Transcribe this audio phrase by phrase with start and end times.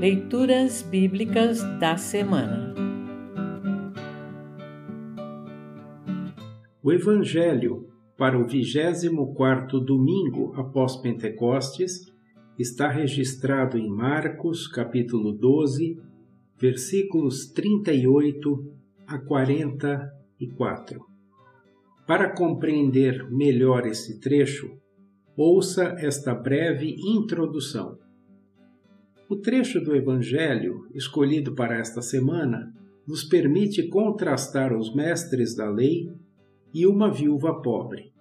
[0.00, 2.74] Leituras Bíblicas da Semana
[6.82, 7.88] O Evangelho
[8.18, 12.12] para o 24 domingo após Pentecostes
[12.58, 15.96] está registrado em Marcos, capítulo 12,
[16.60, 18.74] versículos 38
[19.06, 21.00] a 44.
[22.04, 24.76] Para compreender melhor esse trecho,
[25.36, 28.03] ouça esta breve introdução.
[29.34, 32.72] O trecho do Evangelho escolhido para esta semana
[33.04, 36.08] nos permite contrastar os mestres da lei
[36.72, 38.12] e uma viúva pobre.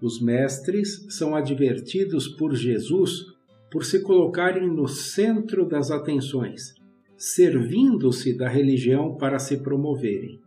[0.00, 3.24] Os mestres são advertidos por Jesus
[3.72, 6.74] por se colocarem no centro das atenções,
[7.18, 10.40] servindo-se da religião para se promoverem.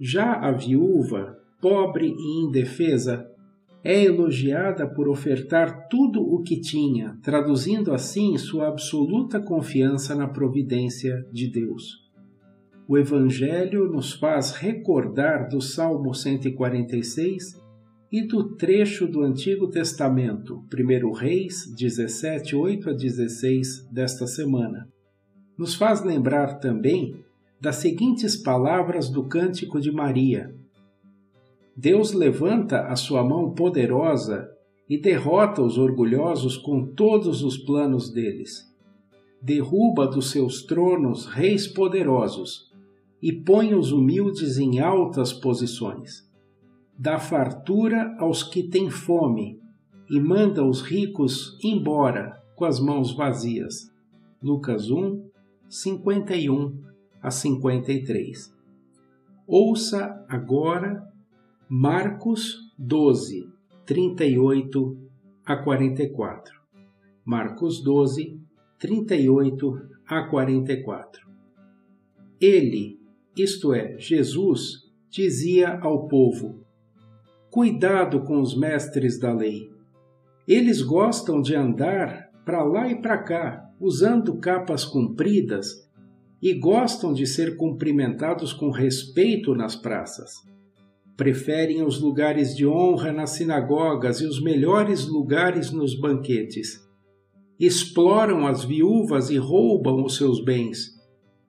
[0.00, 3.27] Já a viúva, pobre e indefesa,
[3.82, 11.24] é elogiada por ofertar tudo o que tinha, traduzindo assim sua absoluta confiança na providência
[11.32, 12.08] de Deus.
[12.88, 17.60] O Evangelho nos faz recordar do Salmo 146
[18.10, 24.88] e do trecho do Antigo Testamento, 1 Reis 17, 8 a 16 desta semana.
[25.58, 27.14] Nos faz lembrar também
[27.60, 30.54] das seguintes palavras do Cântico de Maria,
[31.80, 34.50] Deus levanta a sua mão poderosa
[34.90, 38.66] e derrota os orgulhosos com todos os planos deles.
[39.40, 42.72] Derruba dos seus tronos reis poderosos
[43.22, 46.28] e põe os humildes em altas posições.
[46.98, 49.60] Dá fartura aos que têm fome
[50.10, 53.88] e manda os ricos embora com as mãos vazias.
[54.42, 55.22] Lucas 1,
[55.68, 56.76] 51
[57.22, 58.52] a 53.
[59.46, 61.06] Ouça agora
[61.70, 63.46] Marcos 12,
[63.84, 64.96] 38
[65.44, 66.54] a 44.
[67.22, 68.40] Marcos 12,
[68.78, 71.28] 38 a 44.
[72.40, 72.98] Ele,
[73.36, 74.78] isto é, Jesus,
[75.10, 76.64] dizia ao povo:
[77.50, 79.70] Cuidado com os mestres da lei.
[80.46, 85.86] Eles gostam de andar para lá e para cá, usando capas compridas,
[86.40, 90.47] e gostam de ser cumprimentados com respeito nas praças
[91.18, 96.80] preferem os lugares de honra nas sinagogas e os melhores lugares nos banquetes.
[97.58, 100.96] Exploram as viúvas e roubam os seus bens,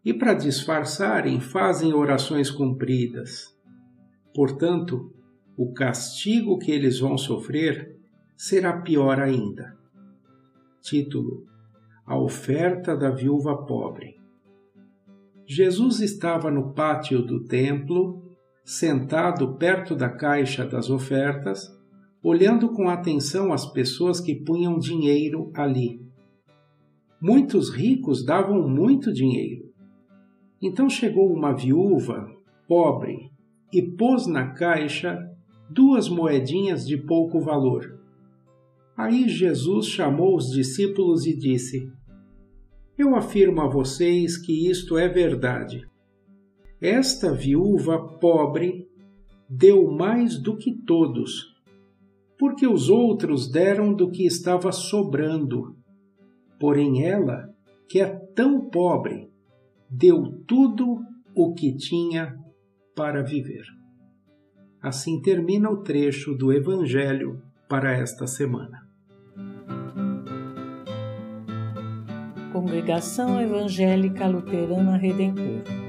[0.03, 3.55] e para disfarçarem fazem orações compridas.
[4.33, 5.13] Portanto,
[5.55, 7.95] o castigo que eles vão sofrer
[8.35, 9.77] será pior ainda.
[10.81, 11.45] Título:
[12.07, 14.15] A oferta da viúva pobre.
[15.45, 18.28] Jesus estava no pátio do templo
[18.69, 21.75] sentado perto da caixa das ofertas,
[22.21, 25.99] olhando com atenção as pessoas que punham dinheiro ali.
[27.19, 29.63] Muitos ricos davam muito dinheiro.
[30.61, 32.29] Então chegou uma viúva,
[32.67, 33.31] pobre,
[33.73, 35.17] e pôs na caixa
[35.67, 37.99] duas moedinhas de pouco valor.
[38.95, 41.91] Aí Jesus chamou os discípulos e disse:
[42.95, 45.88] Eu afirmo a vocês que isto é verdade.
[46.81, 48.87] Esta viúva pobre
[49.49, 51.53] deu mais do que todos,
[52.37, 55.75] porque os outros deram do que estava sobrando.
[56.57, 57.53] Porém, ela,
[57.89, 59.29] que é tão pobre,
[59.89, 61.01] deu tudo
[61.35, 62.37] o que tinha
[62.95, 63.65] para viver.
[64.81, 68.87] Assim termina o trecho do Evangelho para esta semana.
[72.53, 75.88] Congregação Evangélica Luterana Redentor